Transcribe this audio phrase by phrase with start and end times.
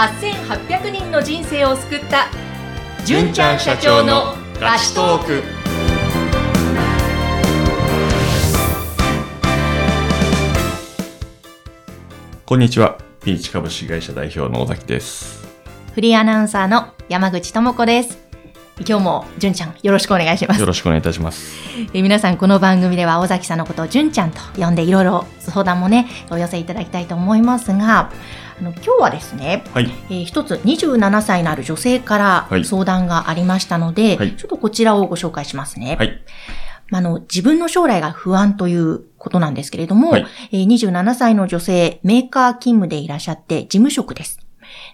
[0.00, 2.28] 8800人の人生を救った
[3.04, 5.42] 純ちゃん社長のラストーク
[12.46, 12.96] こんにちは。
[13.22, 15.46] ピーチ株式会社代表の尾崎です。
[15.94, 18.18] フリーアナウンサーの山口智子です
[18.78, 21.52] 今日も純ちゃんよろしくお願いしますよろしくお願いいたします。
[21.76, 28.10] えー皆さんこの番組では尾崎さんのことを純ちゃんと呼んでいろいろ相談もねお寄せいただきたいと思いますが
[28.60, 29.90] あの今日はですね、はい。
[30.10, 35.96] えー一つ27歳のある女性からはい相談がありましたので、はいちょっとこちらをご紹介しますね。
[35.98, 36.22] はい。
[36.90, 44.38] まああの自分の将来が不安ということなんですけれども、はいえー27歳の女性、メーカー勤務でいらっしゃって事務職です。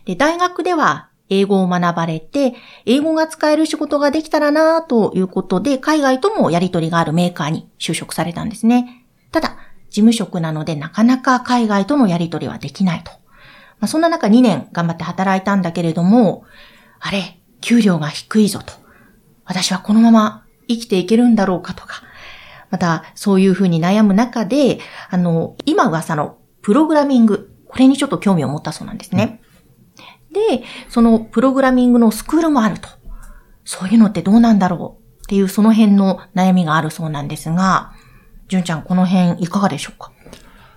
[0.04, 9.04] で、大学では英語を学ばれて、英語が使える仕事ができたらなということで、海外ともやり取りがあるメーカーに就職されたんですね。
[9.32, 9.56] ただ、
[9.90, 13.25] 事務職なのでなかなか海外とのやり取りはできないと。
[13.80, 16.44] まあ、そんな中2年頑張って働いたんだけれども、
[17.00, 18.72] あれ、給料が低いぞと。
[19.44, 22.02] 私はこのまま生きていけるんだろうかとか。
[22.70, 29.40] また、そういうふうに悩む中で、あの、今噂のプログラミング、これにちょっと興味を持ったそうなんですね。
[30.32, 32.88] で、そのプログラミングのスクールもあると。
[33.64, 37.92] そういうのってどうなんだろうっていうその辺の悩みがあるそうなんですが、
[38.48, 40.12] 純ちゃんこの辺いかがでしょうか？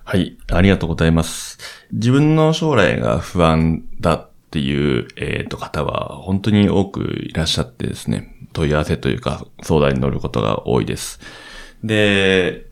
[0.09, 0.39] はい。
[0.51, 1.59] ありがとうございます。
[1.91, 11.19] 自分の将来が不安だっていう、えっ、と、方は本当に多くいらっしゃってですね、問い合わせというか相談に乗ることが多いです。
[11.83, 12.65] で、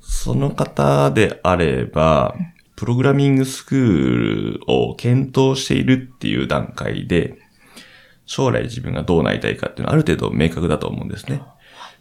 [0.00, 2.34] その方であれば、
[2.76, 7.36] プログラミングスクールを検討しているっていう段階で、
[8.24, 11.42] 将来自分がどうなりたいかっていうのはある程度明確だと思うんですね。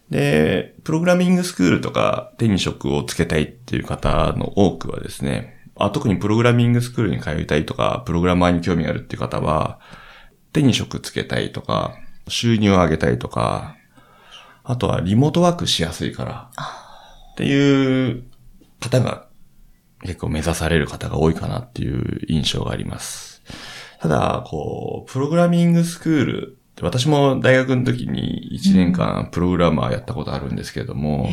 [0.10, 9.80] で、プログラミングスクールとか手に職をつけたいっていう方の多くはですね、あ特にプログラミングスクールに通いたいとか、プログラマーに興味があるっていう方は、
[10.52, 11.96] 手に職つけたいとか、
[12.28, 13.76] 収入を上げたいとか、
[14.64, 16.52] あとはリモートワークしやすいから、
[17.34, 18.24] っていう
[18.80, 19.28] 方が
[20.02, 23.42] 結構目指される方が多いかなっていう印象があります。
[24.02, 31.30] ただ、こう、プログラミングスクール、私も大学の時に1年間プログラマーやったことあるんですけれども、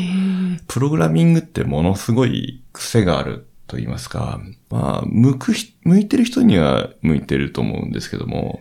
[0.66, 4.40] プログラミングってものすごい癖があると言いますか、
[4.70, 8.60] まあ、向くひ、向いてる人には向いてると思うんですけども、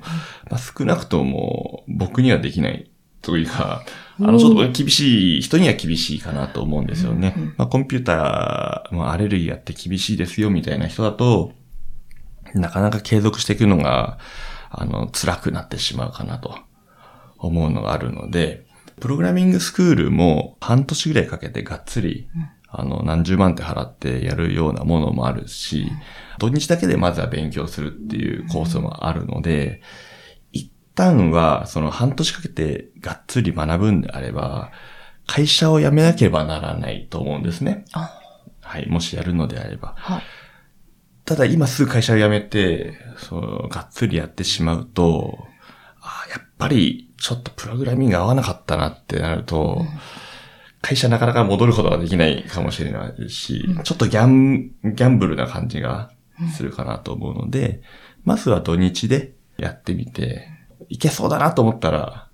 [0.49, 2.89] まあ、少なくとも僕にはできない
[3.21, 3.83] というか、
[4.19, 7.35] あの、ちょっと厳しい人には厳しいかなと思うんですよね。
[7.57, 11.51] まあ、コンピューター、まあ、アレルギーあって厳しいですよみたいな人だと、
[12.53, 14.17] なかなか継続していくのが、
[14.69, 16.57] あの、辛くなってしまうかなと
[17.37, 18.65] 思うのがあるので、
[18.99, 22.29] プログラミングスクールも半年ぐらいかけてがっつり、
[22.69, 25.91] あの、何十万って払ってやるようなものもあるし、
[26.39, 29.81] 土日だけでまずは勉強するっていうコースもあるので、
[30.51, 34.71] 一旦はその半年かけてがっつり学ぶんであれば、
[35.27, 37.85] 会社を辞めなければならないと思うんですね。
[37.93, 38.19] あ
[38.61, 38.87] はい。
[38.89, 39.93] もしやるのであれば。
[39.97, 40.23] はい。
[41.25, 45.47] ただ今すぐ会社を辞めて、そう、がっつりやってしまうと、
[46.01, 49.85] あーやっぱりちょっとプログラミング合わなかったなってなると、
[50.81, 56.11] 会社なかなか戻ることができないかもしれないし、ちょっとギャン、ギャンブルな感じが
[56.55, 57.81] するかなと思うので、
[58.23, 60.47] まずは土日でやってみて、
[60.89, 62.29] いけそうだなと思ったら、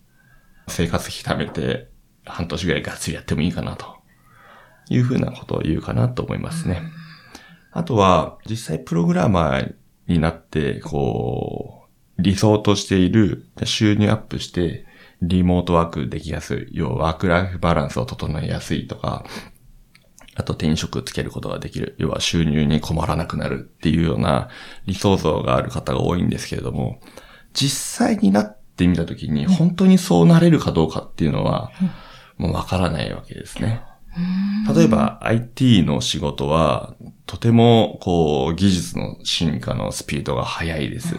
[0.68, 1.90] 生活費貯めて、
[2.25, 3.96] 半年ぐらいがっつりやってもいいかなと
[4.90, 6.81] いうふうなことを言うかなと思いますね。
[7.72, 9.75] あとは、実際プログラマー
[10.08, 11.81] になって、こう、
[12.22, 14.86] 理想としている収入アップして、
[15.22, 19.24] リモートワークできやすい、要はワークライフバランスを整えやすいとか、
[20.36, 24.50] あと転職つけることができる、要は収入に困らなくなるっていうような
[24.86, 27.00] 理想像がある方が多いんですけれども、
[27.54, 31.72] 実際になってみたときに本当にそうなれるかどうかっていうのは、
[32.38, 33.81] もうわからないわけですね。
[34.74, 36.96] 例えば IT の仕事は、
[37.26, 41.16] とてもこう技術の進化のスピードが速いです。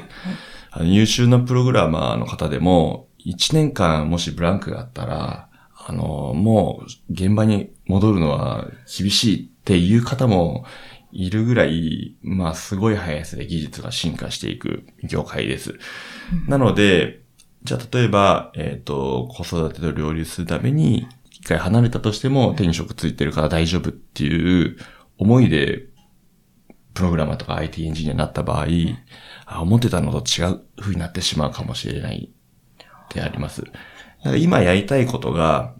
[0.72, 5.48] あの優秀なプログラマーの方でも、1年間もしブランクがあったら、
[5.86, 8.66] あの、もう現場に戻るのは
[8.98, 10.64] 厳しいっていう方も
[11.12, 15.78] いるぐらい、まあすごい速さで技術が進化していく業界です。
[16.48, 17.20] なので、
[17.64, 24.78] じゃあ例えば、えっ、と、子育てと両立するために、一回離れたとしても手に職ついてるから大丈夫っていう
[25.18, 25.86] 思いで、
[26.94, 28.66] プログラマーとか IT エンジニアになった場合、
[29.46, 33.62] あ思ってたのと違う風になってしまうかもしれないってあります。
[33.62, 33.72] だか
[34.24, 35.74] ら今やりたいことが、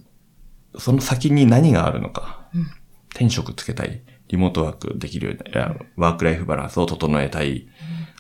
[0.79, 2.49] その先に何があるのか。
[3.11, 4.03] 転職つけたい。
[4.29, 7.69] リモートワークできるようにな、ワークライフバランスを整えたい。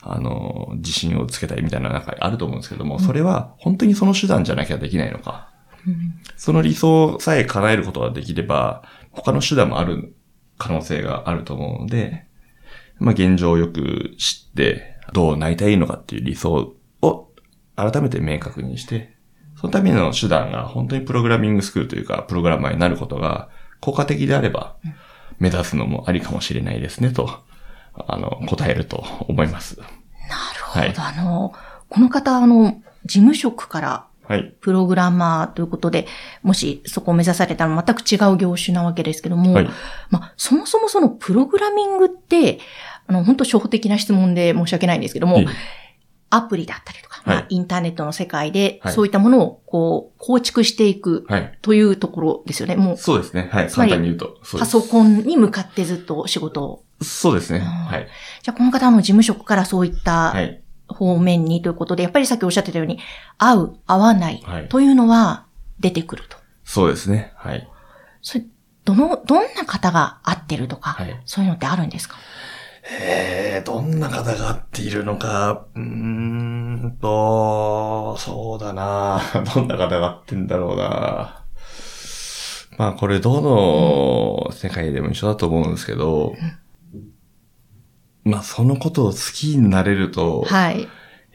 [0.02, 5.50] あの、自信をつけたいみたいな中あると思うんですけども、それは本当にその手段じゃなきゃできないのか。
[6.36, 10.14] その理想さえ叶えることができれば、他の手段もある
[10.58, 12.26] 可能性があると思うので、
[13.02, 17.28] まあ現状をよく知って、どうなりたいのかっていう理想を
[17.76, 19.16] 改めて明確にして、
[19.56, 23.48] そのための手段が本当にプログラミングスクールというか、プログラマーになることが
[23.80, 24.76] 効果的であれば、
[25.38, 27.28] 目指すのもありかもしれないですね、と、
[27.94, 29.78] あの、答えると思います。
[29.78, 29.86] なる
[30.64, 30.80] ほど。
[30.80, 31.52] はい、あの、
[31.88, 34.54] この方、あの、事務職からはい。
[34.60, 36.06] プログラマーということで、
[36.42, 39.68] もしそこを目指されたら全く違う業種なわけですけども、はい、
[40.10, 42.60] まあ、そもそもそのプログラミングって、
[43.06, 45.40] あの、本当初歩的な質問で申し訳ないんですけども、
[46.30, 51.26] アプリだったりとか、はい、まあ、インターネットの世界で、そういったものを、こう、構築していく、
[51.60, 52.76] というところですよね。
[52.76, 52.96] もう。
[52.96, 53.48] そうですね。
[53.52, 53.68] はい。
[53.68, 54.38] 簡単に言うと。
[54.58, 56.84] パソコンに向かってずっと仕事を。
[57.02, 57.58] そうですね。
[57.58, 58.06] はい。
[58.42, 60.34] じゃあ、この方の事務職からそういった、
[61.06, 62.98] 方面にということで、やっぱりさっきおっしゃってたように、
[63.38, 65.46] 合う、合わないというのは
[65.80, 66.36] 出てくると。
[66.64, 67.32] そうですね。
[67.36, 67.68] はい。
[68.20, 68.44] それ、
[68.84, 72.16] どの、どんな方が合ってるとか、はい、そういうのってあるんですか？
[73.00, 79.20] ええ、どんな方が合っているのか、うーんと、そうだな。
[79.54, 81.44] どんな方が合ってんだろうな。
[82.78, 86.34] まあこれどの世界でも一緒だと思うんですけど、
[88.24, 90.88] まあそのことを好きになれると、はい。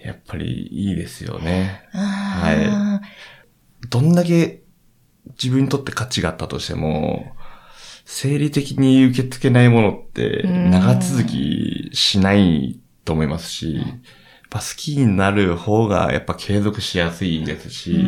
[0.03, 1.87] やっぱりいいですよね。
[1.91, 3.01] は
[3.83, 3.87] い。
[3.89, 4.61] どんだけ
[5.41, 7.35] 自分にとって価値があったとしても、
[8.05, 13.85] 生理的に受け付けないものって長続きしないと思いますし、やっ
[14.49, 18.05] ぱ好きになる方がやっぱ継続しやすいですし、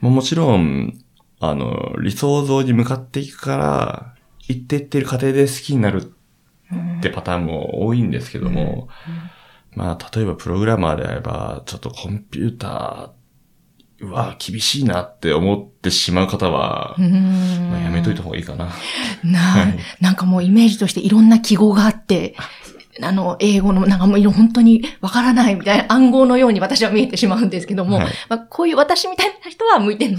[0.00, 0.98] ももちろん、
[1.40, 4.14] あの、理想像に向かっていくから、
[4.48, 6.12] 行っていってる過程で好きになる
[6.98, 8.88] ってパターンも多いんですけども、
[9.74, 13.18] まあ、例えばプログラマーであれば、ちょっとコンピューター
[14.00, 18.70] うわ、厳しいなって思ってしまう方は、まあ、やめといた方がいいかな。
[19.24, 22.36] な、はい、なんかもうイメージとしていろんな記号があって、
[23.02, 30.16] あの、英語の、なんかもう本当にわからないみたいな暗号のように私は見えてしまうんですけども、はい、まあ、こういう私みたいな人は向いてない。
[30.16, 30.18] ん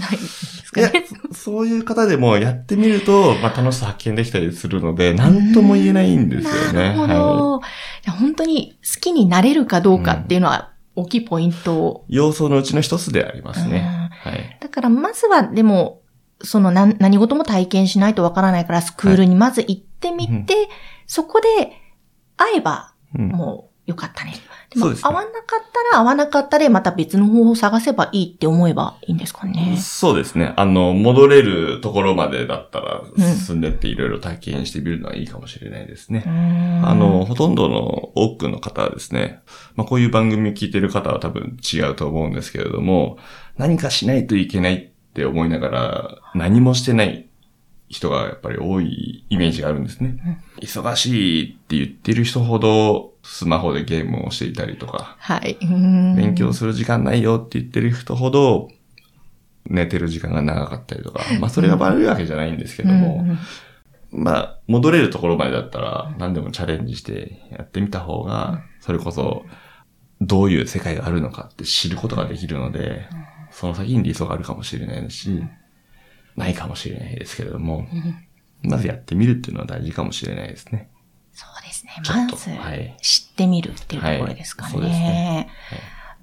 [0.72, 1.04] ですかね。
[1.32, 6.94] そういう方でもやってみると、まあ、楽しさ発見できたりするので、何とも言えないんですよね。
[6.96, 7.66] なるほど、は
[8.06, 12.04] い、本当に好きになれるかどうかっていうのは、大きいポイント。
[12.08, 14.10] 要素のうちの一つでありますね。
[14.22, 14.58] はい。
[14.60, 16.02] だから、まずは、でも、
[16.42, 20.68] その何何事も体験しないとわからないから、スクールにまず行ってみて、はい、
[21.06, 21.48] そこで
[22.36, 24.34] 会えば、もうよかったね。
[24.70, 29.76] でも、合わなかったら合わなかったで、また別の方法を探せばいいって思えばいいんですかね。
[29.78, 30.52] そうですね。
[30.56, 36.22] あの、戻れるところまでだったら、進んでっていろいろ体験してみるのはいいかもしれないですね。
[36.24, 39.40] うん、あの、ほとんどの多くの方はですね、
[39.74, 43.18] まあ、こういう番組を聞いてる方は多分違うと思うんですけれども、
[43.56, 47.29] 何かしないといけないって思いながら、何もしてない
[47.90, 50.16] 人がやっぱり多いイメージがあるんですね。
[50.24, 55.58] うん、忙しいって言ってる人ほどスマホでゲームをしていたりとか、はい。
[55.60, 58.68] 勉強する時間ないよって言ってる人ほど
[59.66, 63.26] 寝てる時間が長かったりとか、まあそれが悪いわけじゃないんですけども、
[64.12, 69.44] まあ戻れるところまでだったら何でもチャレンジしてやってみた方が、それこそ
[70.20, 73.08] どういう世界があるのかって知ることができるので、
[73.50, 75.42] その先に理想があるかもしれないし、
[76.40, 77.86] ないかもしれないですけれども、
[78.62, 80.90] まずやってみるっていうのは大事かもしれないですね。
[81.32, 81.92] そうですね。
[82.06, 82.50] まず、
[83.00, 84.72] 知ってみるっていうところですかね。
[84.72, 85.48] はい、そうですね。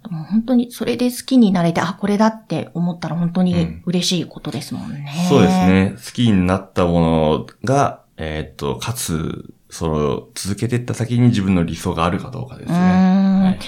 [0.03, 5.12] はい、もう本当にそれで好きになれて、あ、これだって思ったら本当に嬉しいことですもんね。
[5.17, 5.93] うん、そうですね。
[5.95, 12.77] 好きになったものが、えー、っと、かつ、それを続けていった先に自分の理想があるかどうかですね。
[12.77, 13.59] はい、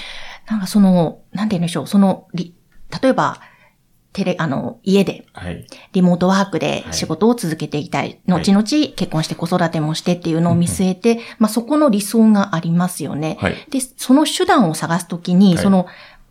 [0.50, 2.52] なんかその、なんて言うんでしょう、その、例
[3.08, 3.40] えば、
[4.12, 5.24] テレ、あの、家で、
[5.92, 8.20] リモートワークで仕事を続けていきたい。
[8.26, 13.36] はい、後々結婚して子育てもしてっていうのを見据えて、はい、まあそこの理想がありますよね。
[13.40, 15.86] はい、で、その手段を探すときに、その、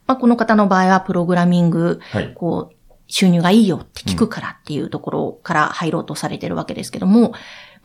[0.08, 2.02] まあこの方の場合はプログラミング、
[2.36, 2.76] こう、
[3.10, 7.34] 収入がいいよって聞くからっていうところから入ろうとされてるわけですけども、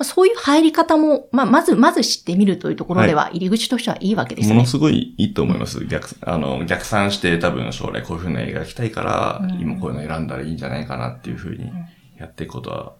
[0.02, 4.54] そういう入り方も、まあ、まず、まず知ってみるというところでは、入り口としてはいいわけですね。
[4.54, 5.86] ものすごいいいと思います。
[5.86, 11.70] 逆、あの、逆算して多分将来こういうふうな映画描きたいから、うん、今こういうの選んだらいいんじゃないかなっていうふうに
[12.18, 12.94] やっていくことは、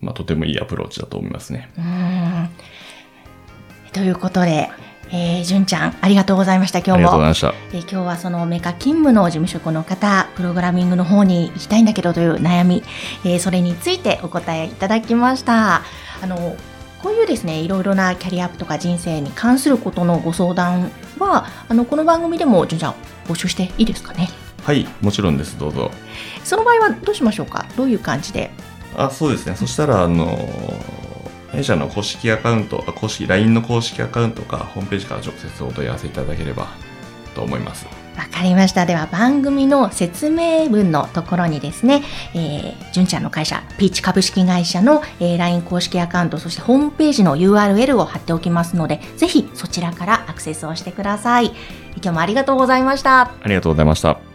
[0.00, 1.70] まあ、とてもいいアプローチだと思いますね。
[1.78, 2.48] うん
[3.92, 4.70] ということで、
[5.14, 7.12] えー、純ちゃん、ありがとうございました、今日も。
[7.12, 7.28] あ。
[7.72, 12.82] えー、今日はそのメカ勤務の事務職の方、プログラミングの方に行きたいんだけどという悩み、
[13.24, 15.82] えー、それについてお答えいただきました。
[16.22, 16.56] あの、
[17.02, 22.94] こういうですね、いろいろなキャリアアップとか人生に関することのご相談は、あの、この番組でも、じゃあ、
[23.28, 24.30] 募集していいですかね？
[24.64, 25.90] はい、もちろんです、どうぞ。
[26.42, 27.66] その場合はどうしましょうか？
[27.76, 28.50] どういう感じで？
[28.96, 29.56] あ、そうですね。
[29.56, 30.38] そしたら、あの、
[31.52, 36.68] 弊社の公式アカウント、あ公式、LINE の公式アカウントか、ホームページから直接お問い合わせいただければ
[37.34, 37.86] と思います。
[38.16, 38.84] わかりました。
[38.84, 42.02] では番組の説明文のところにですね、
[42.34, 51.52] えー、純ちゃんの会社、ピーチ株式会社の、えー、LINE 公式アカウント、そしてホームページの URL を貼っておきますので、ぜひそちらからアクセスをしてください。
[51.96, 53.20] 今日もありがとうございました。
[53.20, 54.31] ありがとうございました。